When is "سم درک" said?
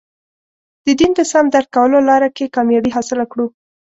1.31-1.69